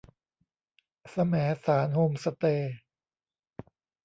[1.09, 1.33] แสม
[1.65, 2.75] สารโฮมสเตย์